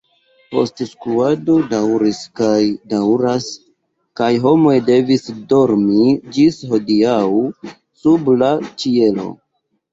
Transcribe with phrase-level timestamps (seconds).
[0.53, 2.63] Postskuado daŭris kaj
[2.95, 3.51] daŭras
[4.21, 7.23] kaj homoj devis dormi ĝis hodiaŭ
[8.03, 8.53] sub la
[8.85, 9.33] ĉielo.